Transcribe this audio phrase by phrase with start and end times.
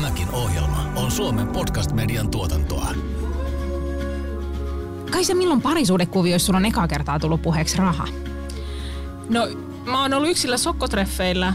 [0.00, 2.94] Tämäkin ohjelma on Suomen podcast-median tuotantoa.
[5.10, 8.08] Kai se milloin parisuudekuvioissa sulla on ekaa kertaa tullut puheeksi raha?
[9.28, 9.48] No,
[9.84, 11.52] mä oon ollut yksillä sokkotreffeillä,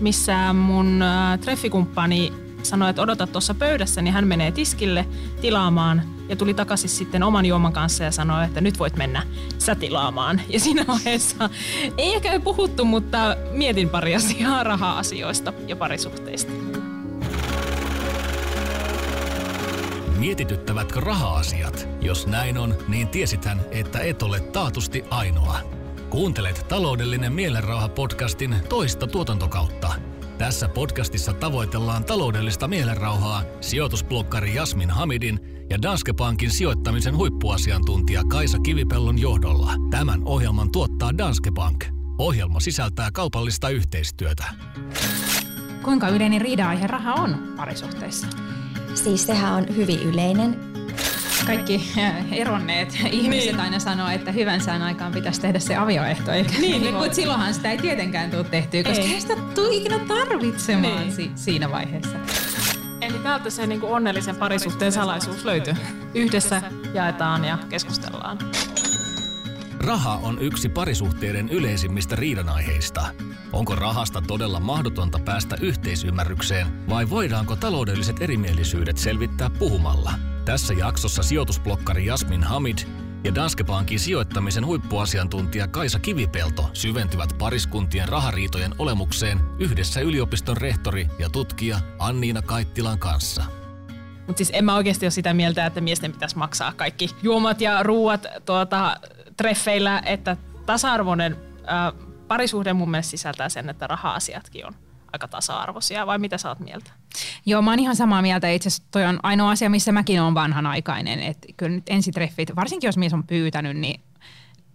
[0.00, 2.32] missä mun äh, treffikumppani
[2.62, 5.06] sanoi, että odota tuossa pöydässä, niin hän menee tiskille
[5.40, 9.22] tilaamaan ja tuli takaisin sitten oman juoman kanssa ja sanoi, että nyt voit mennä
[9.58, 10.40] sä tilaamaan.
[10.48, 11.50] Ja siinä vaiheessa
[11.98, 16.65] ei ehkä puhuttu, mutta mietin pari asiaa raha-asioista ja parisuhteista.
[20.18, 21.88] Mietityttävätkö raha-asiat?
[22.00, 25.58] Jos näin on, niin tiesithän, että et ole taatusti ainoa.
[26.10, 29.94] Kuuntelet taloudellinen mielenrauha-podcastin toista tuotantokautta.
[30.38, 35.40] Tässä podcastissa tavoitellaan taloudellista mielenrauhaa sijoitusblokkari Jasmin Hamidin
[35.70, 39.72] ja Danske Bankin sijoittamisen huippuasiantuntija Kaisa Kivipellon johdolla.
[39.90, 41.84] Tämän ohjelman tuottaa Danske Bank.
[42.18, 44.44] Ohjelma sisältää kaupallista yhteistyötä.
[45.82, 48.45] Kuinka yleinen riida-aihe raha on parisuhteissa?
[48.96, 50.56] Siis sehän on hyvin yleinen.
[51.46, 51.92] Kaikki
[52.32, 53.60] eronneet ihmiset niin.
[53.60, 56.32] aina sanoo, että hyvän sään aikaan pitäisi tehdä se avioehto.
[56.32, 59.98] Eikä niin, niin mutta silloinhan sitä ei tietenkään tule tehtyä, koska ei sitä tule ikinä
[59.98, 61.12] tarvitsemaan niin.
[61.12, 62.18] si- siinä vaiheessa.
[63.00, 65.74] Eli täältä se niin kuin onnellisen parisuhteen salaisuus löytyy.
[66.14, 66.62] Yhdessä
[66.94, 68.38] jaetaan ja keskustellaan.
[69.80, 73.06] Raha on yksi parisuhteiden yleisimmistä riidanaiheista.
[73.52, 80.12] Onko rahasta todella mahdotonta päästä yhteisymmärrykseen vai voidaanko taloudelliset erimielisyydet selvittää puhumalla?
[80.44, 82.78] Tässä jaksossa sijoitusblokkari Jasmin Hamid
[83.24, 91.30] ja Danske Bankin sijoittamisen huippuasiantuntija Kaisa Kivipelto syventyvät pariskuntien rahariitojen olemukseen yhdessä yliopiston rehtori ja
[91.30, 93.44] tutkija Anniina Kaittilan kanssa.
[94.26, 97.82] Mutta siis en mä oikeasti ole sitä mieltä, että miesten pitäisi maksaa kaikki juomat ja
[97.82, 98.96] ruuat tuota,
[99.36, 101.92] treffeillä, että tasa-arvoinen ää,
[102.28, 104.74] parisuhde mun mielestä sisältää sen, että raha-asiatkin on
[105.12, 106.90] aika tasa-arvoisia, vai mitä sä oot mieltä?
[107.46, 108.48] Joo, mä oon ihan samaa mieltä.
[108.48, 111.22] Itse asiassa toi on ainoa asia, missä mäkin oon vanhanaikainen.
[111.22, 114.00] Että kyllä nyt ensitreffit, varsinkin jos mies on pyytänyt, niin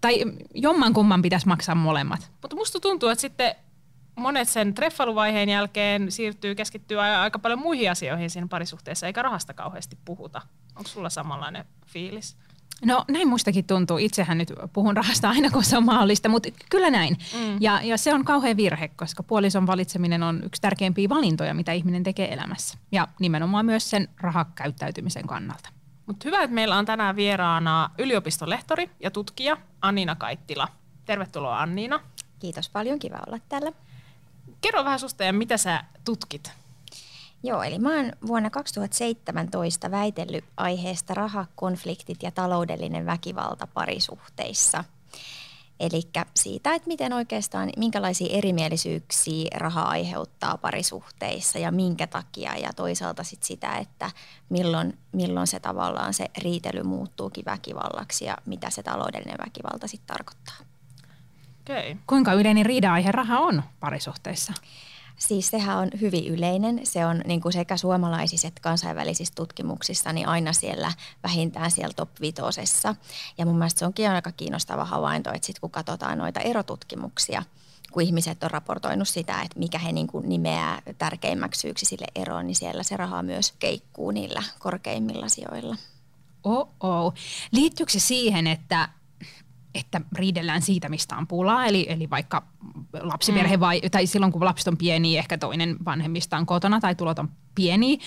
[0.01, 2.31] tai jomman kumman pitäisi maksaa molemmat.
[2.41, 3.55] Mutta musta tuntuu, että sitten
[4.15, 9.97] monet sen treffailuvaiheen jälkeen siirtyy keskittyä aika paljon muihin asioihin siinä parisuhteessa, eikä rahasta kauheasti
[10.05, 10.41] puhuta.
[10.75, 12.37] Onko sulla samanlainen fiilis?
[12.85, 13.97] No näin mustakin tuntuu.
[13.97, 17.17] Itsehän nyt puhun rahasta aina, kun se on mahdollista, mutta kyllä näin.
[17.33, 17.57] Mm.
[17.59, 22.03] Ja, ja se on kauhean virhe, koska puolison valitseminen on yksi tärkeimpiä valintoja, mitä ihminen
[22.03, 22.77] tekee elämässä.
[22.91, 25.69] Ja nimenomaan myös sen rahakäyttäytymisen kannalta.
[26.05, 30.67] Mutta hyvä, että meillä on tänään vieraana yliopiston lehtori ja tutkija Anniina Kaittila.
[31.05, 31.99] Tervetuloa Anniina.
[32.39, 33.71] Kiitos paljon, kiva olla täällä.
[34.61, 36.60] Kerro vähän susta ja mitä sä tutkit?
[37.43, 44.83] Joo, eli mä oon vuonna 2017 väitellyt aiheesta rahakonfliktit ja taloudellinen väkivalta parisuhteissa.
[45.79, 46.01] Eli
[46.35, 52.57] siitä, että miten oikeastaan, minkälaisia erimielisyyksiä raha aiheuttaa parisuhteissa ja minkä takia.
[52.57, 54.11] Ja toisaalta sit sitä, että
[54.49, 60.55] milloin, milloin se tavallaan se riitely muuttuukin väkivallaksi ja mitä se taloudellinen väkivalta sitten tarkoittaa.
[61.61, 61.95] Okay.
[62.07, 64.53] Kuinka yleinen riida-aihe raha on parisuhteissa?
[65.27, 66.79] Siis sehän on hyvin yleinen.
[66.83, 70.91] Se on niin kuin sekä suomalaisissa että kansainvälisissä tutkimuksissa niin aina siellä
[71.23, 72.95] vähintään siellä top vitosessa.
[73.37, 77.43] Ja mun mielestä se onkin aika kiinnostava havainto, että sitten kun katsotaan noita erotutkimuksia,
[77.91, 82.47] kun ihmiset on raportoinut sitä, että mikä he niin kuin nimeää tärkeimmäksi syyksi sille eroon,
[82.47, 85.75] niin siellä se raha myös keikkuu niillä korkeimmilla sijoilla.
[86.43, 87.13] Oh-oh.
[87.51, 88.89] Liittyykö se siihen, että
[89.75, 92.43] että riidellään siitä, mistä on pulaa, eli, eli vaikka
[93.01, 93.61] lapsiperhe mm.
[93.61, 97.29] vai, tai silloin kun lapset on pieni, ehkä toinen vanhemmista on kotona tai tulot on
[97.55, 97.99] pieni,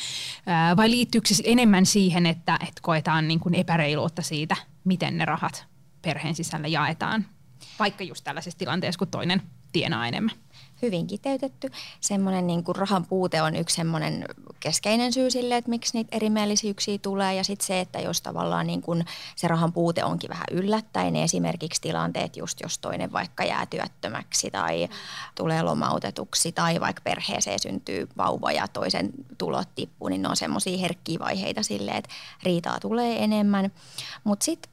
[0.76, 5.66] vai liittyykö se enemmän siihen, että, että koetaan niin kuin epäreiluutta siitä, miten ne rahat
[6.02, 7.26] perheen sisällä jaetaan,
[7.78, 9.42] vaikka just tällaisessa tilanteessa, kun toinen
[9.72, 10.36] tienaa enemmän?
[10.82, 11.70] Hyvin kiteytetty.
[12.00, 14.24] Semmoinen niin kuin rahan puute on yksi semmoinen
[14.60, 17.34] keskeinen syy sille, että miksi niitä erimielisyyksiä tulee.
[17.34, 19.04] Ja sitten se, että jos tavallaan niin kuin
[19.36, 24.50] se rahan puute onkin vähän yllättäen, niin esimerkiksi tilanteet just jos toinen vaikka jää työttömäksi
[24.50, 24.88] tai
[25.34, 30.78] tulee lomautetuksi tai vaikka perheeseen syntyy vauva ja toisen tulot tippuu, niin ne on semmoisia
[30.78, 32.10] herkkiä vaiheita sille, että
[32.42, 33.72] riitaa tulee enemmän.
[34.24, 34.72] Mutta sitten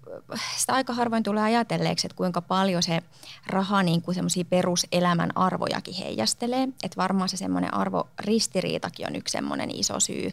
[0.58, 3.02] sitä aika harvoin tulee ajatelleeksi, että kuinka paljon se
[3.48, 6.64] raha niin kuin semmoisia peruselämän arvojakin heijastelee.
[6.84, 10.32] Että varmaan se semmoinen arvoristiriitakin on yksi semmoinen iso syy,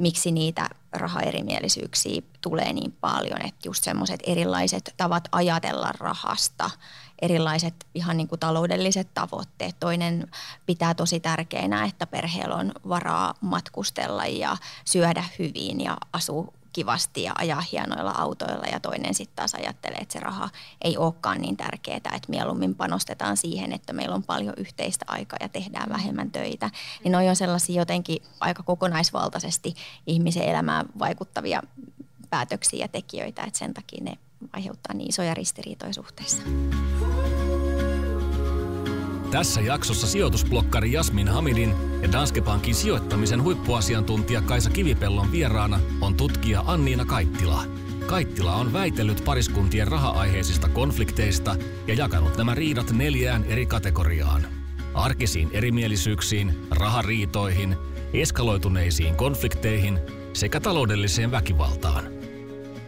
[0.00, 3.46] miksi niitä rahaerimielisyyksiä tulee niin paljon.
[3.46, 6.70] Että just semmoiset erilaiset tavat ajatella rahasta,
[7.22, 9.76] erilaiset ihan niin kuin taloudelliset tavoitteet.
[9.80, 10.28] Toinen
[10.66, 17.32] pitää tosi tärkeänä, että perheellä on varaa matkustella ja syödä hyvin ja asua kivasti ja
[17.38, 20.50] ajaa hienoilla autoilla ja toinen sitten taas ajattelee, että se raha
[20.84, 25.48] ei olekaan niin tärkeää, että mieluummin panostetaan siihen, että meillä on paljon yhteistä aikaa ja
[25.48, 26.70] tehdään vähemmän töitä.
[27.04, 29.74] Niin noi on sellaisia jotenkin aika kokonaisvaltaisesti
[30.06, 31.62] ihmisen elämään vaikuttavia
[32.30, 34.18] päätöksiä ja tekijöitä, että sen takia ne
[34.52, 36.42] aiheuttaa niin isoja ristiriitoja suhteessa.
[39.36, 46.62] Tässä jaksossa sijoitusblokkari Jasmin Hamidin ja Danske Bankin sijoittamisen huippuasiantuntija Kaisa Kivipellon vieraana on tutkija
[46.66, 47.62] Anniina Kaittila.
[48.06, 51.56] Kaittila on väitellyt pariskuntien raha-aiheisista konflikteista
[51.86, 54.46] ja jakanut nämä riidat neljään eri kategoriaan.
[54.94, 57.76] Arkisiin erimielisyyksiin, rahariitoihin,
[58.12, 59.98] eskaloituneisiin konflikteihin
[60.32, 62.04] sekä taloudelliseen väkivaltaan–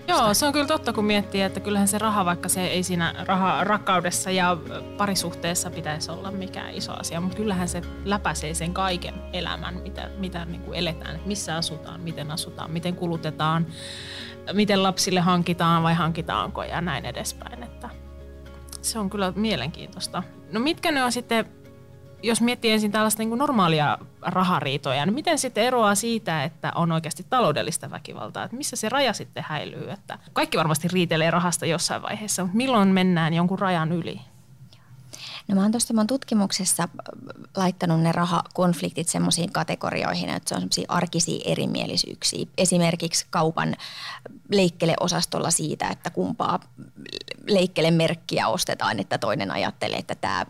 [0.08, 3.14] Joo, se on kyllä totta, kun miettii, että kyllähän se raha, vaikka se ei siinä
[3.26, 4.56] raha, rakkaudessa ja
[4.96, 10.44] parisuhteessa pitäisi olla mikään iso asia, mutta kyllähän se läpäisee sen kaiken elämän, mitä, mitä
[10.44, 13.66] niin kuin eletään, että missä asutaan, miten asutaan, miten kulutetaan,
[14.52, 17.62] miten lapsille hankitaan vai hankitaanko ja näin edespäin.
[17.62, 17.88] Että
[18.82, 20.22] se on kyllä mielenkiintoista.
[20.52, 21.44] No mitkä ne on sitten
[22.22, 26.92] jos miettii ensin tällaista niin kuin normaalia rahariitoja, niin miten sitten eroaa siitä, että on
[26.92, 28.44] oikeasti taloudellista väkivaltaa?
[28.44, 29.90] Että missä se raja sitten häilyy?
[29.90, 34.20] Että kaikki varmasti riitelee rahasta jossain vaiheessa, mutta milloin mennään jonkun rajan yli?
[35.48, 36.88] No mä oon tuosta mun tutkimuksessa
[37.56, 42.46] laittanut ne rahakonfliktit semmoisiin kategorioihin, että se on semmoisia arkisia erimielisyyksiä.
[42.58, 43.76] Esimerkiksi kaupan
[44.48, 46.60] leikkeleosastolla siitä, että kumpaa
[47.46, 50.46] leikkelemerkkiä ostetaan, että toinen ajattelee, että tämä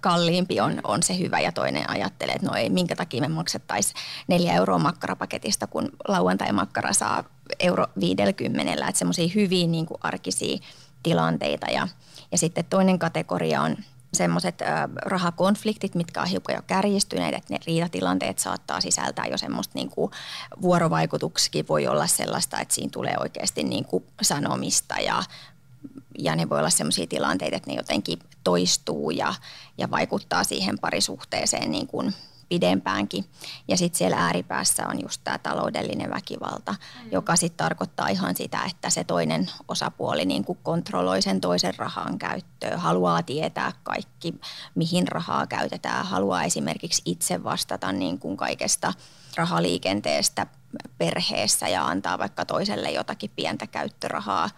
[0.00, 3.96] kalliimpi on, on se hyvä ja toinen ajattelee, että no ei, minkä takia me maksettaisiin
[4.28, 7.24] neljä euroa makkarapaketista, kun lauantai-makkara saa
[7.60, 10.58] euro 50, että semmoisia hyvin niin kuin arkisia
[11.02, 11.88] tilanteita ja,
[12.32, 13.76] ja sitten toinen kategoria on
[14.16, 14.58] semmoiset
[14.96, 20.10] rahakonfliktit, mitkä on hiukan jo kärjistyneet, että ne riitatilanteet saattaa sisältää jo semmoista niin kuin
[20.62, 21.68] vuorovaikutuksikin.
[21.68, 25.22] Voi olla sellaista, että siinä tulee oikeasti niin kuin sanomista ja
[26.18, 29.34] ja ne voi olla sellaisia tilanteita, että ne jotenkin toistuu ja,
[29.78, 32.14] ja vaikuttaa siihen parisuhteeseen niin kuin
[32.48, 33.24] pidempäänkin.
[33.68, 37.12] Ja sitten siellä ääripäässä on just tämä taloudellinen väkivalta, mm.
[37.12, 42.18] joka sitten tarkoittaa ihan sitä, että se toinen osapuoli niin kuin kontrolloi sen toisen rahan
[42.18, 44.34] käyttöä, haluaa tietää kaikki,
[44.74, 48.92] mihin rahaa käytetään, haluaa esimerkiksi itse vastata niin kuin kaikesta
[49.36, 50.46] rahaliikenteestä
[50.98, 54.50] perheessä ja antaa vaikka toiselle jotakin pientä käyttörahaa,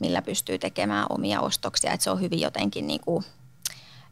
[0.00, 1.92] millä pystyy tekemään omia ostoksia.
[1.92, 3.24] Et se on hyvin jotenkin niin kuin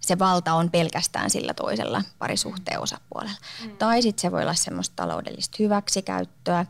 [0.02, 3.36] se valta on pelkästään sillä toisella parisuhteen osapuolella.
[3.64, 3.76] Mm.
[3.76, 6.66] Tai sitten se voi olla semmoista taloudellista hyväksikäyttöä.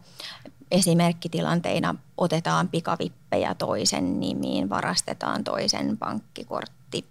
[0.70, 7.04] Esimerkkitilanteina otetaan pikavippejä toisen nimiin, varastetaan toisen pankkikortti,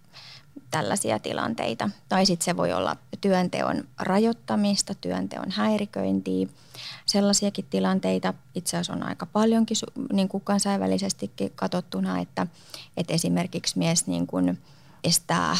[0.71, 1.89] tällaisia tilanteita.
[2.09, 6.47] Tai sitten se voi olla työnteon rajoittamista, työnteon häiriköintiä.
[7.05, 9.77] Sellaisiakin tilanteita itse asiassa on aika paljonkin
[10.13, 12.47] niin kuin kansainvälisestikin katsottuna, että,
[12.97, 14.57] että esimerkiksi mies niin kuin–
[15.03, 15.57] estää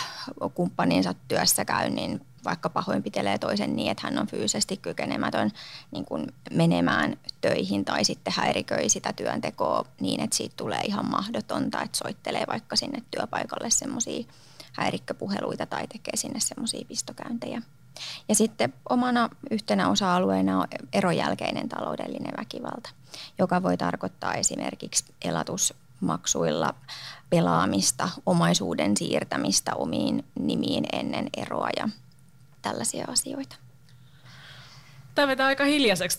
[0.54, 5.52] kumppaninsa työssäkäynnin, vaikka pahoinpitelee toisen niin, että hän on fyysisesti kykenemätön
[5.92, 11.82] niin kuin menemään töihin tai sitten häiriköi sitä työntekoa niin, että siitä tulee ihan mahdotonta,
[11.82, 14.26] että soittelee vaikka sinne työpaikalle semmoisia
[14.74, 17.62] häirikköpuheluita tai tekee sinne semmoisia pistokäyntejä.
[18.30, 22.90] Ja sitten omana yhtenä osa-alueena on erojälkeinen taloudellinen väkivalta,
[23.38, 25.14] joka voi tarkoittaa esimerkiksi
[26.02, 26.74] elatusmaksuilla
[27.30, 31.90] pelaamista, omaisuuden siirtämistä omiin nimiin ennen eroa ja
[32.62, 33.56] tällaisia asioita.
[35.16, 36.18] Tämä vetää aika hiljaiseksi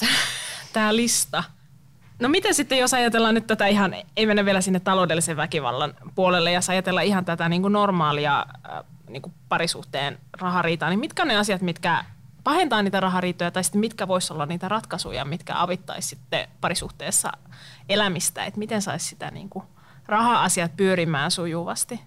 [0.73, 1.45] tämä lista.
[2.21, 6.53] No miten sitten, jos ajatellaan nyt tätä ihan, ei mennä vielä sinne taloudellisen väkivallan puolelle,
[6.53, 11.29] ja ajatellaan ihan tätä niin kuin normaalia äh, niin kuin parisuhteen rahariitaa, niin mitkä on
[11.29, 12.05] ne asiat, mitkä
[12.45, 17.33] pahentaa niitä rahariitoja, tai sitten mitkä voisi olla niitä ratkaisuja, mitkä avittaisi sitten parisuhteessa
[17.89, 19.65] elämistä, että miten saisi sitä niin kuin
[20.07, 22.01] raha-asiat pyörimään sujuvasti?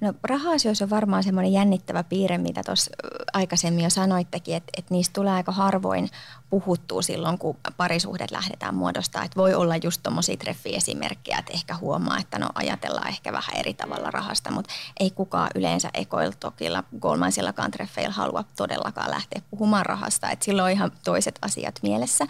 [0.00, 2.90] No raha-asioissa on varmaan semmoinen jännittävä piirre, mitä tuossa
[3.32, 6.08] aikaisemmin jo sanoittekin, että, että niistä tulee aika harvoin
[6.50, 9.24] puhuttua silloin, kun parisuhdet lähdetään muodostaa.
[9.24, 13.74] Että voi olla just tuommoisia treffiesimerkkejä, että ehkä huomaa, että no ajatellaan ehkä vähän eri
[13.74, 20.30] tavalla rahasta, mutta ei kukaan yleensä ekoiltokilla, kolmansillakaan treffeillä halua todellakaan lähteä puhumaan rahasta.
[20.30, 22.26] Että silloin on ihan toiset asiat mielessä.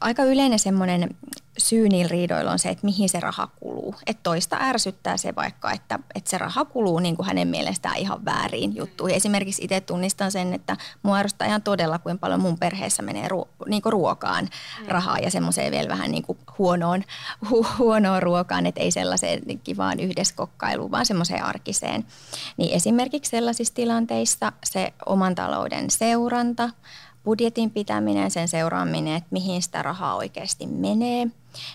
[0.00, 1.16] Aika yleinen semmoinen
[1.58, 3.94] syy niillä riidoilla on se, että mihin se raha kuluu.
[4.06, 8.24] Että toista ärsyttää se vaikka, että, että se raha kuluu niin kuin hänen mielestään ihan
[8.24, 9.16] väärin juttuihin.
[9.16, 13.48] Esimerkiksi itse tunnistan sen, että mua ärsyttää ihan todella, kuinka paljon mun perheessä menee ruo-
[13.66, 14.48] niin kuin ruokaan
[14.88, 17.04] rahaa ja semmoiseen vielä vähän niin kuin huonoon,
[17.46, 22.04] hu- huonoon ruokaan, että ei sellaiseen kivaan yhdessä kokkailuun, vaan semmoiseen arkiseen.
[22.56, 26.70] Niin esimerkiksi sellaisissa tilanteissa se oman talouden seuranta,
[27.24, 31.26] budjetin pitäminen, sen seuraaminen, että mihin sitä rahaa oikeasti menee.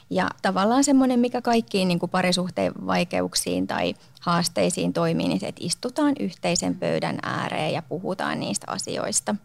[0.10, 5.62] Ja tavallaan semmoinen, mikä kaikkiin niin kuin parisuhteen vaikeuksiin tai haasteisiin toimii, niin se, että
[5.64, 9.36] istutaan yhteisen pöydän ääreen ja puhutaan niistä asioista.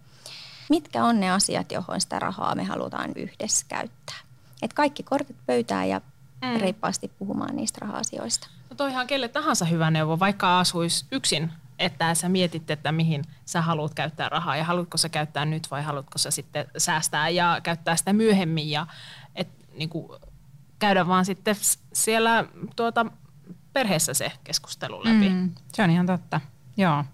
[0.69, 4.17] Mitkä on ne asiat, johon sitä rahaa me halutaan yhdessä käyttää?
[4.63, 6.01] Et kaikki kortit pöytään ja
[6.43, 6.61] mm.
[6.61, 8.49] reippaasti puhumaan niistä raha-asioista.
[8.71, 13.63] No toihan kelle tahansa hyvä neuvo, vaikka asuisi yksin, että sä mietit, että mihin sä
[13.63, 17.97] haluat käyttää rahaa ja haluatko sä käyttää nyt vai haluatko sä sitten säästää ja käyttää
[17.97, 18.87] sitä myöhemmin ja
[19.35, 20.21] et, niin kuin,
[20.79, 21.57] käydä vaan sitten
[21.93, 22.45] siellä
[22.77, 23.07] tuota,
[23.73, 25.29] perheessä se keskustelu läpi.
[25.29, 26.41] Mm, se on ihan totta,
[26.77, 27.05] joo.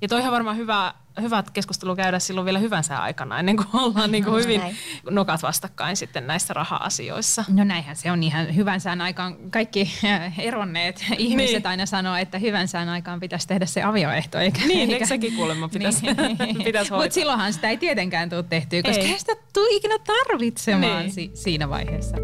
[0.00, 4.12] Ja toihan varmaan hyvä hyvät keskustelu käydä silloin vielä hyvän sään aikana, ennen kuin ollaan
[4.12, 4.76] niin kuin hyvin Näin.
[5.10, 7.44] nokat vastakkain sitten näissä raha-asioissa.
[7.48, 9.36] No näinhän se on ihan hyvän sään aikaan.
[9.50, 9.90] Kaikki
[10.38, 11.66] eronneet ihmiset niin.
[11.66, 14.38] aina sanoo, että hyvän sään aikaan pitäisi tehdä se avioehto.
[14.38, 16.06] Eikä, niin, eikä sekin kuulemma pitäisi,
[16.38, 16.64] niin.
[16.64, 21.12] pitäisi Mutta silloinhan sitä ei tietenkään tule tehtyä, koska ei sitä tule ikinä tarvitsemaan niin.
[21.12, 22.16] si- siinä vaiheessa.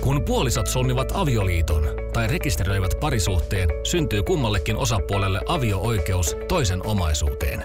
[0.00, 7.64] Kun puolisot solmivat avioliiton tai rekisteröivät parisuhteen, syntyy kummallekin osapuolelle avio-oikeus toisen omaisuuteen.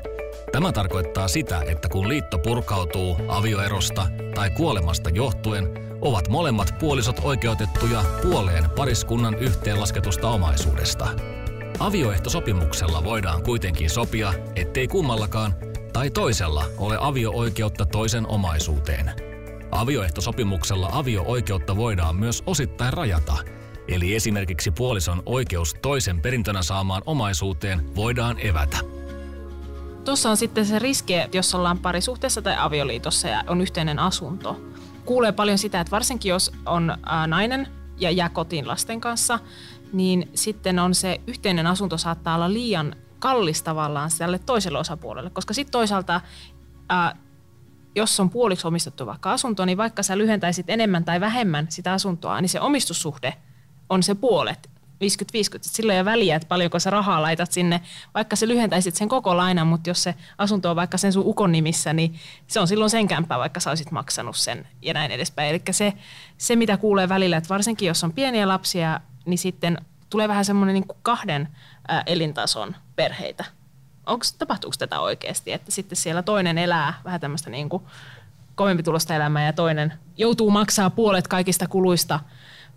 [0.51, 8.03] Tämä tarkoittaa sitä, että kun liitto purkautuu avioerosta tai kuolemasta johtuen, ovat molemmat puolisot oikeutettuja
[8.21, 11.07] puoleen pariskunnan yhteenlasketusta omaisuudesta.
[11.79, 15.55] Avioehtosopimuksella voidaan kuitenkin sopia, ettei kummallakaan
[15.93, 19.11] tai toisella ole avio-oikeutta toisen omaisuuteen–
[19.75, 23.37] Avioehtosopimuksella avio-oikeutta voidaan myös osittain rajata,
[23.87, 28.77] eli esimerkiksi puolison oikeus toisen perintönä saamaan omaisuuteen voidaan evätä.
[30.05, 34.61] Tuossa on sitten se riski, että jos ollaan parisuhteessa tai avioliitossa ja on yhteinen asunto.
[35.05, 39.39] Kuulee paljon sitä, että varsinkin jos on nainen ja jää kotiin lasten kanssa,
[39.93, 45.53] niin sitten on se yhteinen asunto saattaa olla liian kallis tavallaan tälle toiselle osapuolelle, koska
[45.53, 46.21] sitten toisaalta
[47.95, 52.41] jos on puoliksi omistettu vaikka asunto, niin vaikka sä lyhentäisit enemmän tai vähemmän sitä asuntoa,
[52.41, 53.33] niin se omistussuhde
[53.89, 54.97] on se puolet, 50-50.
[55.61, 57.81] Sillä ei ole väliä, että paljonko sä rahaa laitat sinne,
[58.13, 61.51] vaikka sä lyhentäisit sen koko lainan, mutta jos se asunto on vaikka sen sun ukon
[61.51, 62.15] nimissä, niin
[62.47, 65.49] se on silloin sen kämppä, vaikka sä olisit maksanut sen ja näin edespäin.
[65.49, 65.93] Eli se,
[66.37, 69.77] se, mitä kuulee välillä, että varsinkin jos on pieniä lapsia, niin sitten
[70.09, 71.47] tulee vähän semmoinen niin kahden
[72.05, 73.45] elintason perheitä
[74.05, 77.83] onko, tapahtuuko tätä oikeasti, että sitten siellä toinen elää vähän tämmöistä niin kuin
[78.83, 82.19] tulosta elämää ja toinen joutuu maksaa puolet kaikista kuluista,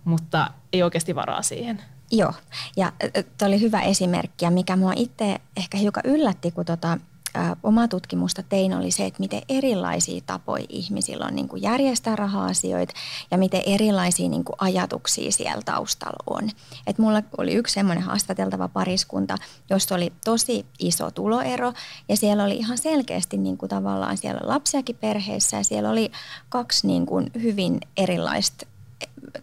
[0.08, 1.82] mutta ei oikeasti varaa siihen.
[2.10, 2.32] Joo,
[2.76, 2.92] ja
[3.38, 6.98] tuo oli hyvä esimerkki ja mikä mua itse ehkä hiukan yllätti, kun tota,
[7.62, 12.94] omaa tutkimusta tein, oli se, että miten erilaisia tapoja ihmisillä on niin kuin järjestää raha-asioita
[13.30, 16.50] ja miten erilaisia niin kuin ajatuksia siellä taustalla on.
[16.86, 19.36] Et mulla oli yksi semmoinen haastateltava pariskunta,
[19.70, 21.72] jossa oli tosi iso tuloero
[22.08, 26.12] ja siellä oli ihan selkeästi niin kuin tavallaan siellä lapsiakin perheessä ja siellä oli
[26.48, 28.66] kaksi niin kuin hyvin erilaista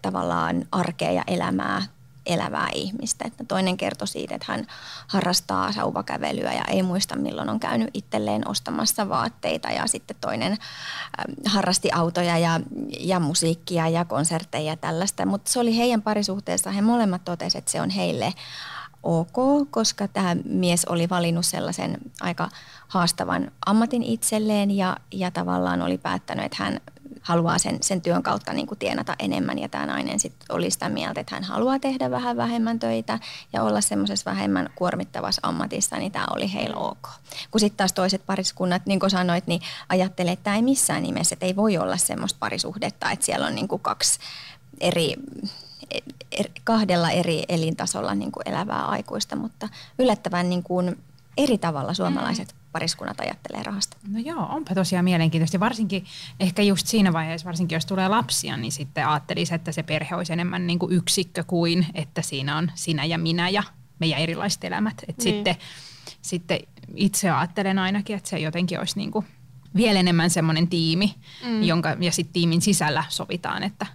[0.01, 1.81] tavallaan arkea ja elämää
[2.25, 3.25] elävää ihmistä.
[3.27, 4.67] Että toinen kertoi siitä, että hän
[5.07, 9.71] harrastaa sauvakävelyä ja ei muista milloin on käynyt itselleen ostamassa vaatteita.
[9.71, 10.57] Ja sitten toinen äh,
[11.45, 12.59] harrasti autoja ja,
[12.99, 15.25] ja musiikkia ja konsertteja ja tällaista.
[15.25, 16.71] Mutta se oli heidän parisuhteessa.
[16.71, 18.33] He molemmat totesivat, että se on heille
[19.03, 22.49] ok, koska tämä mies oli valinnut sellaisen aika
[22.87, 26.81] haastavan ammatin itselleen ja, ja tavallaan oli päättänyt, että hän
[27.25, 29.59] haluaa sen, sen työn kautta niin kuin tienata enemmän.
[29.59, 33.19] Ja tämä nainen sitten oli sitä mieltä, että hän haluaa tehdä vähän vähemmän töitä
[33.53, 37.09] ja olla semmoisessa vähemmän kuormittavassa ammatissa, niin tämä oli heillä ok.
[37.51, 41.33] Kun sitten taas toiset pariskunnat, niin kuin sanoit, niin ajattelee, että tämä ei missään nimessä,
[41.33, 44.19] että ei voi olla semmoista parisuhdetta, että siellä on niin kuin kaksi
[44.79, 45.13] eri
[46.31, 50.97] er, kahdella eri elintasolla niin kuin elävää aikuista, mutta yllättävän niin kuin
[51.37, 53.97] eri tavalla suomalaiset mm pariskunnat ajattelee rahasta.
[54.07, 55.59] No joo, onpa tosiaan mielenkiintoista.
[55.59, 56.05] Varsinkin
[56.39, 60.33] ehkä just siinä vaiheessa, varsinkin jos tulee lapsia, niin sitten ajattelisi, että se perhe olisi
[60.33, 63.63] enemmän niin kuin yksikkö kuin, että siinä on sinä ja minä ja
[63.99, 65.03] meidän erilaiset elämät.
[65.07, 65.23] Et niin.
[65.23, 65.55] sitten,
[66.21, 66.59] sitten
[66.95, 69.25] itse ajattelen ainakin, että se jotenkin olisi niin kuin
[69.75, 71.15] vielä enemmän semmoinen tiimi,
[71.45, 71.63] mm.
[71.63, 73.85] jonka, ja sitten tiimin sisällä sovitaan, että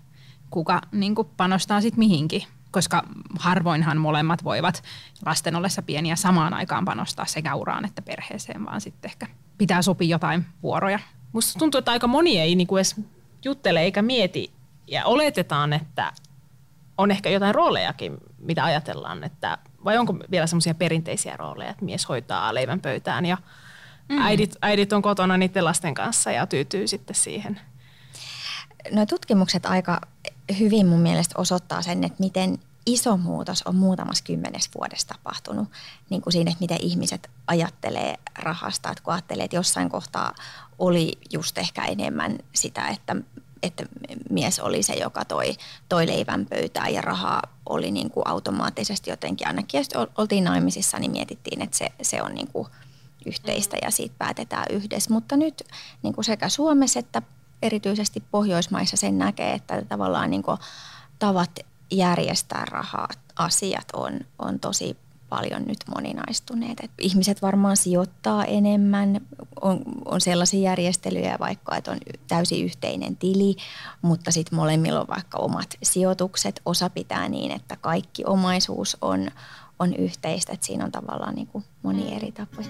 [0.50, 3.02] kuka niin kuin panostaa sitten mihinkin koska
[3.38, 4.82] harvoinhan molemmat voivat
[5.26, 9.26] lasten ollessa pieniä samaan aikaan panostaa sekä uraan että perheeseen, vaan sitten ehkä
[9.58, 10.98] pitää sopia jotain vuoroja.
[11.32, 13.00] Musta tuntuu, että aika moni ei niinku edes
[13.44, 14.52] juttele eikä mieti
[14.86, 16.12] ja oletetaan, että
[16.98, 22.08] on ehkä jotain roolejakin, mitä ajatellaan, että vai onko vielä semmoisia perinteisiä rooleja, että mies
[22.08, 23.38] hoitaa leivän pöytään ja
[24.08, 24.18] mm.
[24.18, 27.60] äidit, äidit on kotona niiden lasten kanssa ja tyytyy sitten siihen–
[28.90, 30.00] no tutkimukset aika
[30.58, 35.68] hyvin mun mielestä osoittaa sen, että miten iso muutos on muutamassa kymmenes vuodessa tapahtunut
[36.10, 38.90] niin kuin siinä, että miten ihmiset ajattelee rahasta.
[38.90, 40.34] Että kun ajattelee, että jossain kohtaa
[40.78, 43.16] oli just ehkä enemmän sitä, että,
[43.62, 43.84] että
[44.30, 45.56] mies oli se, joka toi,
[45.88, 49.84] toi leivän pöytään ja rahaa oli niin kuin automaattisesti jotenkin ainakin.
[49.94, 52.68] Ja oltiin naimisissa, niin mietittiin, että se, se on niin kuin
[53.26, 55.14] yhteistä ja siitä päätetään yhdessä.
[55.14, 55.64] Mutta nyt
[56.02, 57.22] niin kuin sekä Suomessa että
[57.62, 60.58] erityisesti Pohjoismaissa sen näkee, että tavallaan niin kuin
[61.18, 61.50] tavat
[61.90, 64.96] järjestää rahaa, asiat on, on tosi
[65.28, 66.80] paljon nyt moninaistuneet.
[66.82, 69.20] Et ihmiset varmaan sijoittaa enemmän,
[69.60, 71.98] on, on sellaisia järjestelyjä vaikka, että on
[72.28, 73.56] täysin yhteinen tili,
[74.02, 76.60] mutta sitten molemmilla on vaikka omat sijoitukset.
[76.66, 79.30] Osa pitää niin, että kaikki omaisuus on,
[79.78, 82.68] on yhteistä, että siinä on tavallaan niin kuin moni eri tapoja.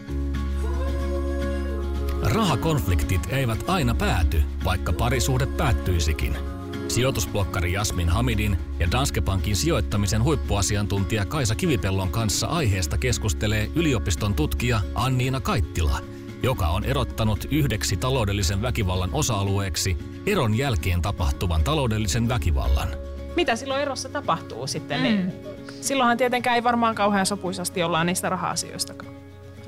[2.23, 6.37] Rahakonfliktit eivät aina pääty, vaikka parisuhde päättyisikin–
[6.91, 14.81] Sijoitusblokkari Jasmin Hamidin ja Danske Bankin sijoittamisen huippuasiantuntija Kaisa Kivipellon kanssa aiheesta keskustelee yliopiston tutkija
[14.95, 15.99] Anniina Kaittila,
[16.43, 19.97] joka on erottanut yhdeksi taloudellisen väkivallan osa-alueeksi
[20.27, 22.89] eron jälkeen tapahtuvan taloudellisen väkivallan.
[23.37, 25.01] Mitä silloin erossa tapahtuu sitten?
[25.01, 25.33] Mm.
[25.81, 29.13] Silloinhan tietenkään ei varmaan kauhean sopuisasti olla niistä raha-asioistakaan,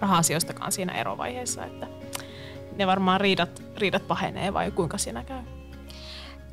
[0.01, 1.87] raha-asioistakaan siinä erovaiheessa, että
[2.77, 5.43] ne varmaan riidat, riidat pahenee vai kuinka siinä käy?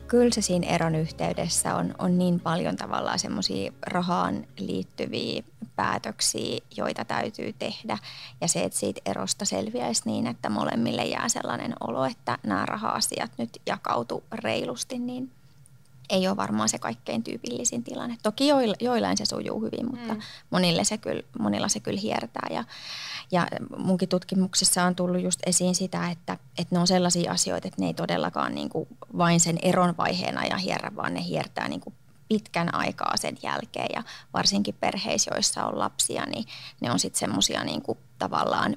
[0.10, 5.44] kyllä se siinä eron yhteydessä on, on niin paljon tavallaan semmoisia rahaan liittyviä
[5.76, 7.98] päätöksiä, joita täytyy tehdä.
[8.42, 13.32] Ja se, että siitä erosta selviäisi niin, että molemmille jää sellainen olo, että nämä raha-asiat
[13.38, 15.32] nyt jakautu reilusti, niin
[16.10, 18.18] ei ole varmaan se kaikkein tyypillisin tilanne.
[18.24, 18.48] Toki
[18.80, 20.22] joillain se sujuu hyvin, mutta mm.
[20.50, 22.48] monille se kyllä, monilla se kyllä hiertää.
[22.50, 22.64] Ja,
[23.32, 23.48] ja
[23.78, 27.88] munkin tutkimuksessa on tullut just esiin sitä, että, että ne on sellaisia asioita, että ne
[27.88, 28.88] ei todellakaan niin kuin
[29.18, 31.94] vain sen eron vaiheen ajan hierrä, vaan ne hiertää niin kuin
[32.30, 36.46] pitkän aikaa sen jälkeen ja varsinkin perheissä, joissa on lapsia, niin
[36.82, 37.82] ne on sitten semmoisia niin
[38.18, 38.76] tavallaan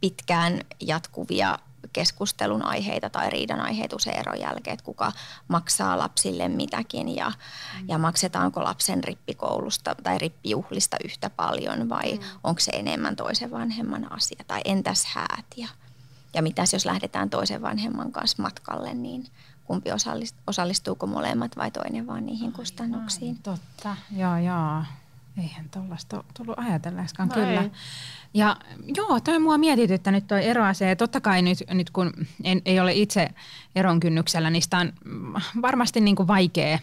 [0.00, 1.58] pitkään jatkuvia
[1.92, 5.12] keskustelun aiheita tai riidan aiheita usein eron jälkeen, että kuka
[5.48, 7.88] maksaa lapsille mitäkin ja, mm.
[7.88, 12.20] ja maksetaanko lapsen rippikoulusta tai rippijuhlista yhtä paljon vai mm.
[12.44, 15.68] onko se enemmän toisen vanhemman asia tai entäs häät ja,
[16.34, 19.26] ja mitäs jos lähdetään toisen vanhemman kanssa matkalle, niin
[19.64, 23.38] kumpi osallistuu, osallistuuko molemmat vai toinen vaan niihin kustannuksiin.
[23.42, 24.82] Totta, joo joo.
[25.38, 27.62] Eihän tuollaista tullut ajatelleeksikaan, no kyllä.
[27.62, 27.70] Ei.
[28.34, 28.56] Ja
[28.96, 30.88] joo, toi mua mietityttänyt toi eroasia.
[30.88, 32.12] Ja totta kai nyt, nyt kun
[32.44, 33.28] en, ei ole itse
[33.74, 34.92] eron kynnyksellä, niin sitä on
[35.62, 36.78] varmasti niin kuin vaikea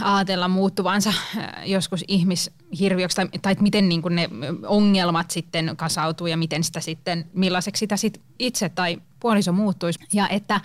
[0.00, 4.28] ajatella muuttuvansa äh, joskus ihmishirviöksi tai, tai miten niin kuin ne
[4.66, 10.00] ongelmat sitten kasautuu ja miten sitä sitten, millaiseksi sitä sit itse tai puoliso muuttuisi.
[10.12, 10.60] Ja että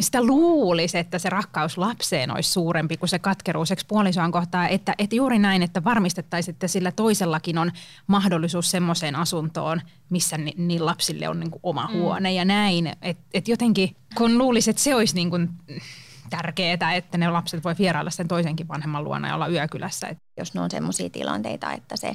[0.00, 5.16] sitä luulisi, että se rakkaus lapseen olisi suurempi kuin se katkeruus puolisoan kohtaa, että, että
[5.16, 7.72] juuri näin, että varmistettaisiin, että sillä toisellakin on
[8.06, 9.80] mahdollisuus semmoiseen asuntoon,
[10.10, 11.92] missä ni, niin lapsille on niin kuin oma mm.
[11.92, 12.92] huone ja näin.
[13.02, 15.48] Että et jotenkin, kun luulisi, että se olisi niin kuin
[16.30, 20.16] tärkeää, että ne lapset voi vierailla sen toisenkin vanhemman luona ja olla yökylässä.
[20.36, 22.12] Jos ne on semmoisia tilanteita, että se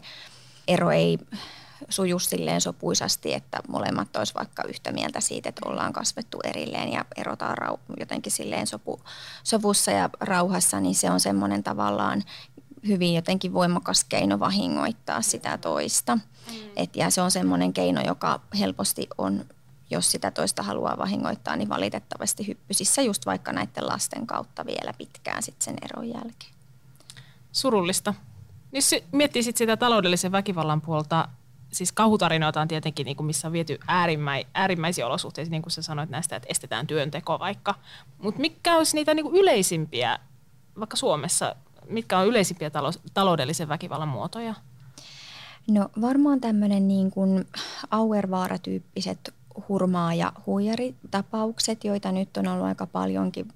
[0.67, 1.17] ero ei
[1.89, 7.06] suju silleen sopuisasti, että molemmat olisi vaikka yhtä mieltä siitä, että ollaan kasvettu erilleen ja
[7.17, 9.00] erotaan rau- jotenkin silleen sopu,
[9.44, 12.24] sovussa ja rauhassa, niin se on semmoinen tavallaan
[12.88, 16.15] hyvin jotenkin voimakas keino vahingoittaa sitä toista.
[16.15, 16.22] Mm.
[16.76, 19.46] Et, ja se on semmoinen keino, joka helposti on,
[19.89, 25.44] jos sitä toista haluaa vahingoittaa, niin valitettavasti hyppysissä just vaikka näiden lasten kautta vielä pitkään
[25.44, 26.52] sitten sen eron jälkeen.
[27.52, 28.13] Surullista.
[28.72, 31.28] Nyt miettii sit sitä taloudellisen väkivallan puolta,
[31.72, 35.82] siis kauhutarinoita on tietenkin, niin kuin missä on viety äärimmäi, äärimmäisiä olosuhteita, niin kuin sä
[35.82, 37.76] sanoit näistä, että estetään työnteko vaikka.
[38.18, 40.20] Mutta mitkä olisi niitä niin kuin yleisimpiä,
[40.80, 41.56] vaikka Suomessa,
[41.90, 44.56] mitkä on yleisimpiä talous, taloudellisen väkivallan muotoja?
[45.68, 47.48] No varmaan tämmöinen niin kuin
[47.92, 49.34] Auervaara-tyyppiset
[49.70, 53.48] hurmaa- ja huijaritapaukset, joita nyt on ollut aika paljonkin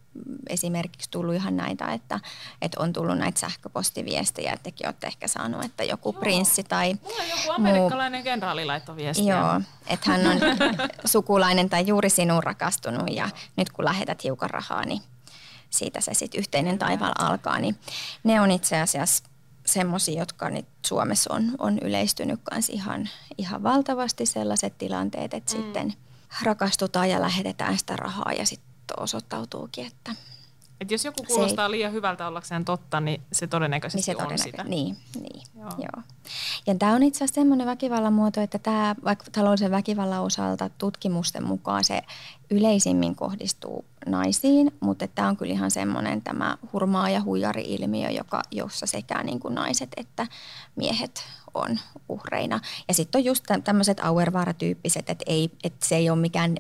[0.49, 2.19] esimerkiksi tullut ihan näitä, että,
[2.61, 6.19] että on tullut näitä sähköpostiviestejä, että tekin olette ehkä saanut, että joku Joo.
[6.19, 9.35] prinssi tai Mulla joku amerikkalainen muu, kenraali laittoi viestiä.
[9.35, 10.37] Joo, että hän on
[11.05, 15.01] sukulainen tai juuri sinuun rakastunut ja nyt kun lähetät hiukan rahaa, niin
[15.69, 17.59] siitä se sitten yhteinen taivaal alkaa.
[17.59, 17.75] Niin
[18.23, 19.23] ne on itse asiassa
[19.65, 25.61] semmoisia, jotka nyt Suomessa on, on yleistynyt kanssa ihan, ihan valtavasti sellaiset tilanteet, että mm.
[25.61, 25.93] sitten
[26.43, 30.15] rakastutaan ja lähetetään sitä rahaa ja sitten osoittautuukin, että
[30.81, 34.51] Et jos joku kuulostaa liian hyvältä ollakseen totta, niin se todennäköisesti niin se on todennäkö-
[34.51, 34.63] sitä.
[34.63, 35.69] Niin, niin Joo.
[35.77, 36.03] joo.
[36.67, 41.43] Ja tämä on itse asiassa sellainen väkivallan muoto, että tämä vaikka taloudellisen väkivallan osalta tutkimusten
[41.43, 42.01] mukaan se
[42.51, 48.85] yleisimmin kohdistuu naisiin, mutta tämä on kyllä ihan semmoinen tämä hurmaa ja huijari-ilmiö, joka, jossa
[48.85, 50.27] sekä niin kuin naiset että
[50.75, 52.59] miehet on uhreina.
[52.87, 56.55] Ja sitten on just tämmöiset auervaara-tyyppiset, että, ei, että se ei ole mikään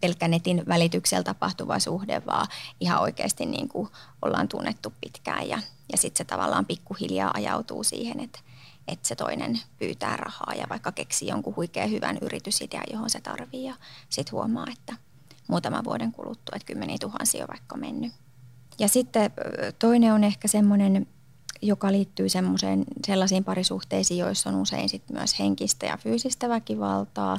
[0.00, 2.46] pelkkä netin välityksellä tapahtuva suhde, vaan
[2.80, 3.88] ihan oikeasti niin kuin
[4.22, 5.58] ollaan tunnettu pitkään ja,
[5.92, 8.40] ja sitten se tavallaan pikkuhiljaa ajautuu siihen, että,
[8.88, 13.64] että se toinen pyytää rahaa ja vaikka keksii jonkun huikean hyvän yritysidean, johon se tarvii
[13.64, 13.74] ja
[14.08, 14.96] sitten huomaa, että
[15.48, 18.12] muutaman vuoden kuluttua, että kymmeniä tuhansia on vaikka mennyt.
[18.78, 19.30] Ja sitten
[19.78, 21.06] toinen on ehkä semmoinen,
[21.62, 22.26] joka liittyy
[23.06, 27.38] sellaisiin parisuhteisiin, joissa on usein sit myös henkistä ja fyysistä väkivaltaa,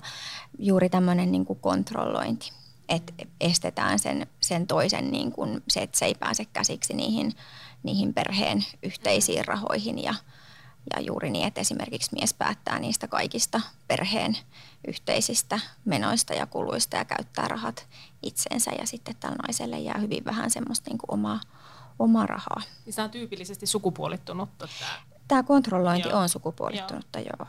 [0.60, 2.52] juuri tämmöinen niin kuin kontrollointi,
[2.89, 7.34] että estetään sen, sen toisen, niin kuin, se, että se ei pääse käsiksi niihin,
[7.84, 10.13] niihin perheen yhteisiin rahoihin ja,
[10.95, 14.38] ja juuri niin, että esimerkiksi mies päättää niistä kaikista perheen
[14.88, 17.88] yhteisistä menoista ja kuluista ja käyttää rahat
[18.24, 21.39] itseensä ja sitten tällä naiselle jää hyvin vähän semmoista niin kuin omaa,
[22.04, 22.62] omaa rahaa.
[22.86, 24.68] Niin se on tyypillisesti sukupuolittunutta.
[24.80, 24.92] Tämä.
[25.28, 26.20] Tämä kontrollointi Joo.
[26.20, 27.30] on sukupuolittunutta, joo.
[27.40, 27.48] joo.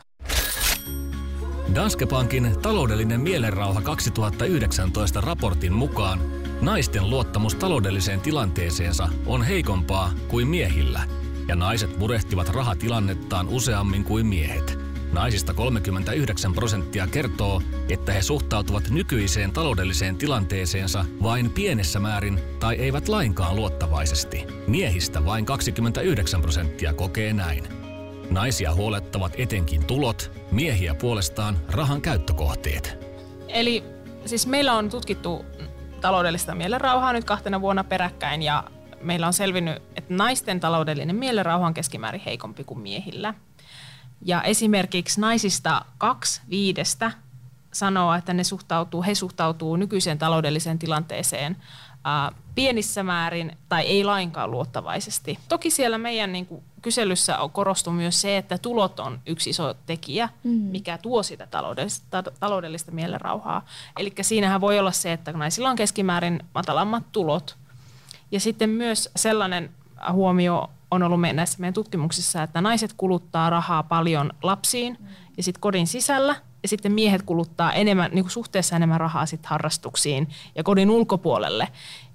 [1.75, 6.19] Danske Bankin taloudellinen mielenrauha 2019 raportin mukaan
[6.61, 11.07] naisten luottamus taloudelliseen tilanteeseensa on heikompaa kuin miehillä,
[11.47, 14.82] ja naiset murehtivat rahatilannettaan useammin kuin miehet.
[15.13, 23.07] Naisista 39 prosenttia kertoo, että he suhtautuvat nykyiseen taloudelliseen tilanteeseensa vain pienessä määrin tai eivät
[23.07, 24.45] lainkaan luottavaisesti.
[24.67, 27.63] Miehistä vain 29 prosenttia kokee näin.
[28.29, 32.97] Naisia huolettavat etenkin tulot, miehiä puolestaan rahan käyttökohteet.
[33.47, 33.83] Eli
[34.25, 35.45] siis meillä on tutkittu
[36.01, 38.63] taloudellista mielenrauhaa nyt kahtena vuonna peräkkäin ja
[39.01, 43.33] meillä on selvinnyt, että naisten taloudellinen mielenrauha on keskimäärin heikompi kuin miehillä.
[44.25, 47.11] Ja esimerkiksi naisista kaksi viidestä
[47.71, 51.57] sanoo, että ne suhtautuu, he suhtautuu nykyiseen taloudelliseen tilanteeseen
[52.03, 55.39] ää, pienissä määrin tai ei lainkaan luottavaisesti.
[55.49, 59.73] Toki siellä meidän niin kuin, kyselyssä on korostunut myös se, että tulot on yksi iso
[59.85, 60.51] tekijä, mm.
[60.51, 63.65] mikä tuo sitä taloudellista, taloudellista mielenrauhaa.
[63.99, 67.55] Eli siinähän voi olla se, että naisilla on keskimäärin matalammat tulot.
[68.31, 69.69] Ja sitten myös sellainen
[70.11, 75.07] huomio on ollut meidän, näissä meidän tutkimuksissa, että naiset kuluttaa rahaa paljon lapsiin mm.
[75.37, 79.49] ja sitten kodin sisällä ja sitten miehet kuluttaa enemmän, niin kuin suhteessa enemmän rahaa sitten
[79.49, 81.67] harrastuksiin ja kodin ulkopuolelle.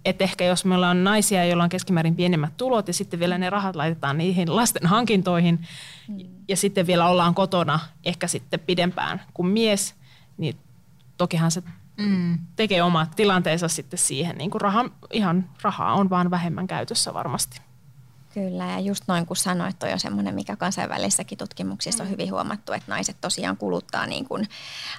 [0.04, 3.50] Että ehkä jos meillä on naisia, joilla on keskimäärin pienemmät tulot ja sitten vielä ne
[3.50, 5.66] rahat laitetaan niihin lasten hankintoihin
[6.08, 6.18] mm.
[6.48, 9.94] ja sitten vielä ollaan kotona ehkä sitten pidempään kuin mies,
[10.38, 10.56] niin
[11.16, 11.62] tokihan se
[11.96, 12.38] mm.
[12.56, 14.38] tekee omat tilanteensa sitten siihen.
[14.38, 17.67] Niin kuin raha, ihan rahaa on vaan vähemmän käytössä varmasti.
[18.38, 22.72] Kyllä, ja just noin kuin sanoit, toi on semmoinen, mikä kansainvälisissäkin tutkimuksissa on hyvin huomattu,
[22.72, 24.48] että naiset tosiaan kuluttaa niin kuin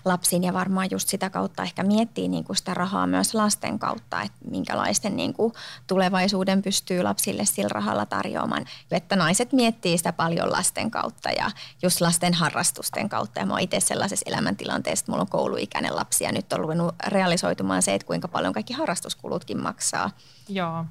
[0.06, 4.22] lapsiin ja varmaan just sitä kautta ehkä miettii niin kuin sitä rahaa myös lasten kautta,
[4.22, 5.54] että minkälaisten niin kuin
[5.88, 8.66] tulevaisuuden pystyy lapsille sillä rahalla tarjoamaan.
[8.92, 13.40] Että naiset miettii sitä paljon lasten kautta ja just lasten harrastusten kautta.
[13.40, 16.96] Ja mä oon itse sellaisessa elämäntilanteessa, että mulla on kouluikäinen lapsi ja nyt on ruvennut
[17.08, 20.12] realisoitumaan se, että kuinka paljon kaikki harrastuskulutkin maksaa.
[20.50, 20.86] Joo.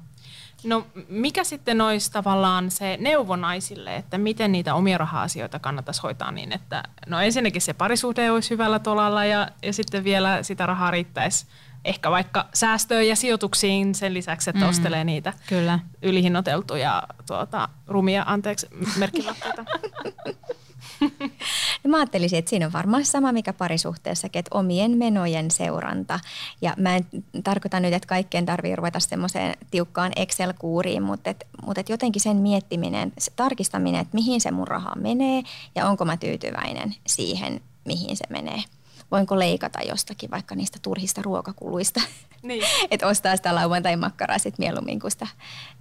[0.63, 6.31] No mikä sitten olisi tavallaan se neuvo naisille, että miten niitä omia raha-asioita kannattaisi hoitaa
[6.31, 10.91] niin, että no ensinnäkin se parisuhde olisi hyvällä tolalla ja, ja sitten vielä sitä rahaa
[10.91, 11.45] riittäisi
[11.85, 14.69] ehkä vaikka säästöön ja sijoituksiin sen lisäksi, että mm.
[14.69, 15.79] ostelee niitä Kyllä.
[16.01, 18.67] ylihinnoiteltuja tuota, rumia, anteeksi,
[18.97, 19.65] merkkilaitteita.
[21.87, 26.19] Mä ajattelisin, että siinä on varmaan sama mikä parisuhteessakin, että omien menojen seuranta.
[26.61, 27.05] Ja mä en
[27.43, 32.37] tarkoita nyt, että kaikkien tarvii ruveta semmoiseen tiukkaan Excel-kuuriin, mutta, et, mutta et jotenkin sen
[32.37, 35.43] miettiminen, se tarkistaminen, että mihin se mun raha menee
[35.75, 38.63] ja onko mä tyytyväinen siihen, mihin se menee.
[39.11, 42.01] Voinko leikata jostakin vaikka niistä turhista ruokakuluista,
[42.41, 42.63] Niin.
[42.91, 45.27] että ostaa sitä lauantai-makkaraa sitten mieluummin kuin sitä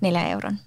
[0.00, 0.58] neljä euron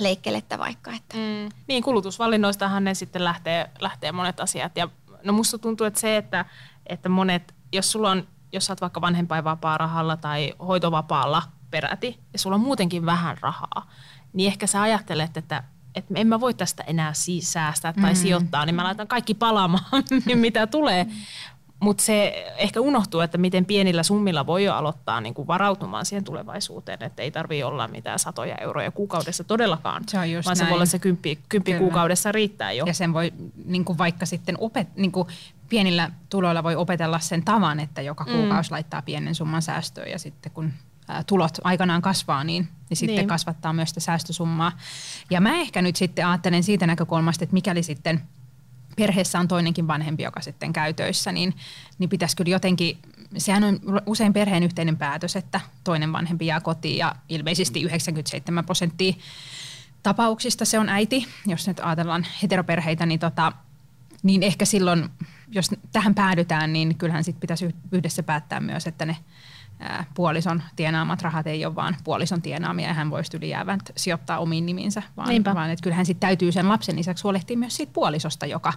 [0.00, 0.92] leikkelettä vaikka.
[0.92, 1.16] Että.
[1.16, 1.48] Mm.
[1.68, 4.76] Niin, kulutusvalinnoistahan ne sitten lähtee, lähtee monet asiat.
[4.76, 4.88] Ja
[5.24, 6.44] no musta tuntuu, että se, että,
[6.86, 12.38] että monet, jos sulla on, jos sä oot vaikka vanhempainvapaa rahalla tai hoitovapaalla peräti, ja
[12.38, 13.90] sulla on muutenkin vähän rahaa,
[14.32, 18.16] niin ehkä sä ajattelet, että että en mä voi tästä enää säästää tai mm.
[18.16, 19.84] sijoittaa, niin mä laitan kaikki palaamaan,
[20.34, 21.06] mitä tulee.
[21.82, 26.24] Mutta se ehkä unohtuu, että miten pienillä summilla voi jo aloittaa niin kuin varautumaan siihen
[26.24, 30.62] tulevaisuuteen, että ei tarvitse olla mitään satoja euroja kuukaudessa todellakaan, Se on just vaan se
[30.62, 30.70] näin.
[30.70, 32.84] voi olla se kymppi, kymppi kuukaudessa riittää jo.
[32.86, 33.32] Ja sen voi
[33.64, 35.28] niin kuin vaikka sitten opet, niin kuin
[35.68, 38.74] pienillä tuloilla voi opetella sen tavan, että joka kuukausi mm.
[38.74, 40.72] laittaa pienen summan säästöön ja sitten kun
[41.26, 43.28] tulot aikanaan kasvaa, niin, niin sitten niin.
[43.28, 44.72] kasvattaa myös sitä säästösummaa.
[45.30, 48.22] Ja mä ehkä nyt sitten ajattelen siitä näkökulmasta, että mikäli sitten
[48.96, 51.54] perheessä on toinenkin vanhempi, joka sitten käy töissä, niin,
[51.98, 52.98] niin pitäisi kyllä jotenkin,
[53.36, 59.14] sehän on usein perheen yhteinen päätös, että toinen vanhempi jää kotiin ja ilmeisesti 97 prosenttia
[60.02, 63.52] tapauksista se on äiti, jos nyt ajatellaan heteroperheitä, niin, tota,
[64.22, 65.08] niin ehkä silloin,
[65.48, 69.16] jos tähän päädytään, niin kyllähän sitten pitäisi yhdessä päättää myös, että ne
[70.14, 75.02] puolison tienaamat rahat ei ole vaan puolison tienaamia ja hän voisi ylijäävät sijoittaa omiin niminsä,
[75.16, 78.72] vaan, vaan että kyllähän sitten täytyy sen lapsen lisäksi huolehtia myös siitä puolisosta, joka,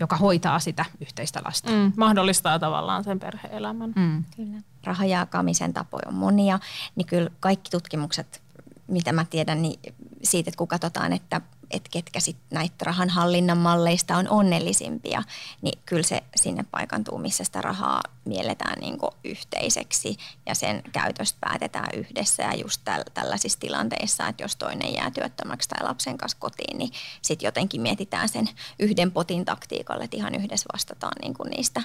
[0.00, 1.70] joka hoitaa sitä yhteistä lasta.
[1.70, 3.92] Mm, mahdollistaa tavallaan sen perheelämän.
[3.96, 4.24] Mm.
[4.36, 4.58] Kyllä.
[4.84, 6.58] Rahajakamisen tapoja on monia,
[6.96, 8.42] niin kyllä kaikki tutkimukset,
[8.86, 9.80] mitä mä tiedän, niin
[10.22, 15.22] siitä, että kun katsotaan, että että ketkä sit näitä rahanhallinnan malleista on onnellisimpia,
[15.62, 21.88] niin kyllä se sinne paikantuu, missä sitä rahaa mielletään niin yhteiseksi ja sen käytöstä päätetään
[21.94, 22.42] yhdessä.
[22.42, 26.90] Ja just täl, tällaisissa tilanteissa, että jos toinen jää työttömäksi tai lapsen kanssa kotiin, niin
[27.22, 28.48] sitten jotenkin mietitään sen
[28.78, 31.82] yhden potin taktiikalle, että ihan yhdessä vastataan niin kuin niistä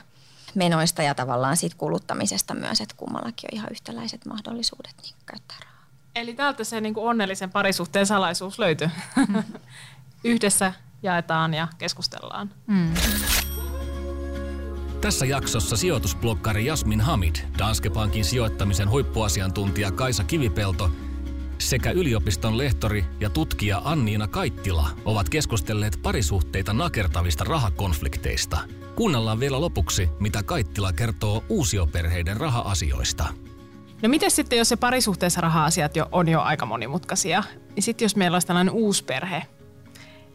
[0.56, 5.70] menoista ja tavallaan siitä kuluttamisesta myös, että kummallakin on ihan yhtäläiset mahdollisuudet niin käyttää rahaa.
[6.15, 8.89] Eli täältä se niin kuin onnellisen parisuhteen salaisuus löytyy.
[9.28, 9.43] Mm.
[10.24, 12.52] Yhdessä jaetaan ja keskustellaan.
[12.67, 12.93] Mm.
[15.02, 20.91] Tässä jaksossa sijoitusblokkari Jasmin Hamid, Danske Bankin sijoittamisen huippuasiantuntija Kaisa Kivipelto
[21.62, 28.58] sekä yliopiston lehtori ja tutkija Anniina Kaittila ovat keskustelleet parisuhteita nakertavista rahakonflikteista.
[28.95, 33.34] Kuunnellaan vielä lopuksi, mitä Kaittila kertoo uusioperheiden raha-asioista.
[34.02, 37.44] No miten sitten, jos se parisuhteessa raha-asiat jo, on jo aika monimutkaisia,
[37.76, 39.44] niin sitten jos meillä olisi tällainen uusi perhe,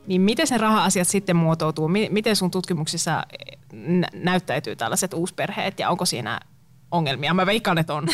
[0.07, 1.89] niin miten se raha-asiat sitten muotoutuu?
[1.89, 3.27] Miten sun tutkimuksissa
[4.13, 6.41] näyttäytyy tällaiset uusperheet ja onko siinä
[6.91, 7.35] ongelmia?
[7.35, 8.09] Mä veikkaan, että on.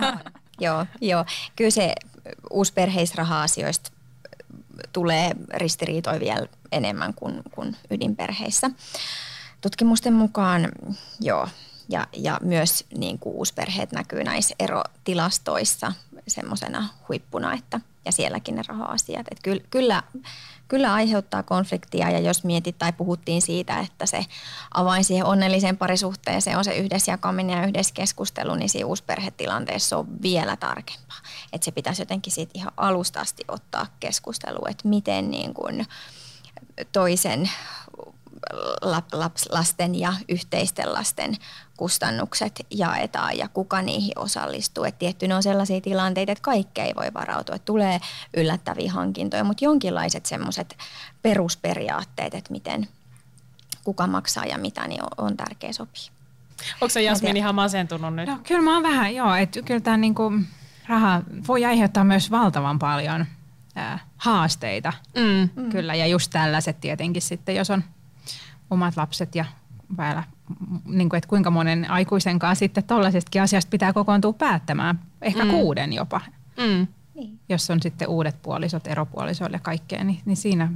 [0.60, 1.24] joo, joo,
[1.56, 1.94] kyllä se
[2.50, 3.90] uusperheisraha-asioista
[4.92, 8.70] tulee ristiriitoja vielä enemmän kuin, kuin ydinperheissä.
[9.60, 10.68] Tutkimusten mukaan,
[11.20, 11.48] joo,
[11.88, 15.92] ja, ja myös niin kuin uusperheet näkyy näissä erotilastoissa
[16.28, 19.26] semmoisena huippuna, että ja sielläkin ne raha-asiat.
[19.30, 20.02] Että kyllä, kyllä,
[20.68, 24.24] kyllä aiheuttaa konfliktia ja jos mietit tai puhuttiin siitä, että se
[24.74, 30.22] avain siihen onnelliseen parisuhteeseen on se yhdessä jakaminen ja yhdessä keskustelu, niin siinä uusperhetilanteessa on
[30.22, 31.18] vielä tarkempaa.
[31.52, 35.86] Että se pitäisi jotenkin siitä ihan alusta asti ottaa keskustelu, että miten niin kuin
[36.92, 37.50] toisen
[39.50, 41.36] lasten ja yhteisten lasten
[41.76, 44.84] kustannukset jaetaan ja kuka niihin osallistuu.
[44.84, 47.54] Et tietty ne on sellaisia tilanteita, että kaikkea ei voi varautua.
[47.54, 48.00] Et tulee
[48.36, 50.76] yllättäviä hankintoja, mutta jonkinlaiset semmoiset
[51.22, 52.88] perusperiaatteet, että miten
[53.84, 56.12] kuka maksaa ja mitä, niin on, on tärkeä sopia.
[56.80, 58.28] Onko se Jasmin ihan masentunut nyt?
[58.28, 59.34] No, kyllä mä oon vähän, joo.
[59.34, 60.32] Että kyllä tämä niinku,
[60.88, 63.26] raha voi aiheuttaa myös valtavan paljon
[64.16, 64.92] haasteita.
[65.16, 65.70] Mm.
[65.70, 67.84] Kyllä, ja just tällaiset tietenkin sitten, jos on–
[68.70, 69.44] omat lapset ja
[69.98, 70.22] vielä,
[70.84, 75.50] niin kuin, että kuinka monen aikuisen kanssa sitten tuollaisestakin asiasta pitää kokoontua päättämään, ehkä mm.
[75.50, 76.20] kuuden jopa.
[76.56, 76.86] Mm.
[77.14, 77.40] Niin.
[77.48, 80.72] Jos on sitten uudet puolisot eropuolisoille kaikkea, niin, niin siinä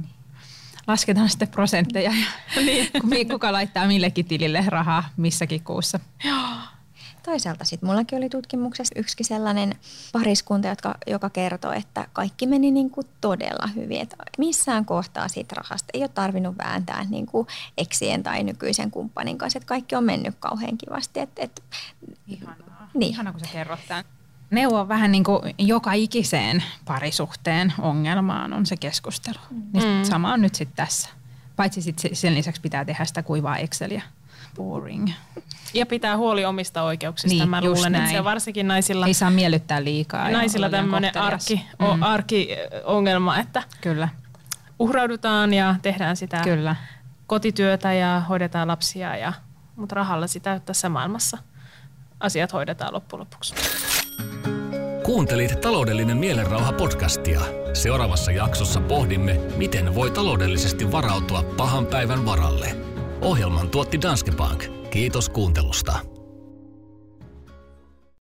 [0.87, 2.61] lasketaan sitten prosentteja ja
[3.09, 3.27] niin.
[3.27, 5.99] kuka laittaa millekin tilille rahaa missäkin kuussa.
[6.23, 6.47] Joo.
[7.23, 9.75] Toisaalta sitten mullakin oli tutkimuksessa yksi sellainen
[10.11, 14.01] pariskunta, jotka, joka kertoi, että kaikki meni niin kuin todella hyvin.
[14.01, 19.37] Että missään kohtaa siitä rahasta ei ole tarvinnut vääntää niin kuin eksien tai nykyisen kumppanin
[19.37, 19.57] kanssa.
[19.57, 21.19] Että kaikki on mennyt kauhean kivasti.
[21.19, 21.63] Et, et,
[22.27, 22.89] Ihanaa.
[22.93, 23.11] Niin.
[23.11, 24.05] Ihanaa, kun sä kerrot tämän.
[24.51, 29.39] Neuvo vähän niin kuin joka ikiseen parisuhteen ongelmaan on se keskustelu.
[29.49, 29.63] Mm.
[29.73, 31.09] Niin sama on nyt sitten tässä.
[31.55, 34.01] Paitsi sit sen lisäksi pitää tehdä sitä kuivaa Exceliä.
[34.55, 35.09] Boring.
[35.73, 37.37] Ja pitää huoli omista oikeuksista.
[37.37, 38.03] Niin, Mä luulen, näin.
[38.03, 39.07] että se varsinkin naisilla...
[39.07, 40.29] Ei saa miellyttää liikaa.
[40.29, 42.03] Naisilla tämmöinen arki, mm.
[42.03, 44.09] arkiongelma, että Kyllä.
[44.79, 46.75] uhraudutaan ja tehdään sitä Kyllä.
[47.27, 49.15] kotityötä ja hoidetaan lapsia.
[49.15, 49.33] Ja,
[49.75, 51.37] mutta rahalla sitä tässä maailmassa
[52.19, 53.55] asiat hoidetaan loppujen lopuksi.
[55.03, 57.41] Kuuntelit taloudellinen mielenrauha podcastia.
[57.73, 62.90] Seuraavassa jaksossa pohdimme, miten voi taloudellisesti varautua pahan päivän varalle.
[63.21, 64.65] Ohjelman tuotti Danske Bank.
[64.89, 66.10] Kiitos kuuntelusta.